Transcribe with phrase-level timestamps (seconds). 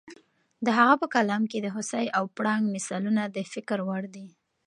[0.65, 4.27] د هغه په کلام کې د هوسۍ او پړانګ مثالونه د فکر وړ دي.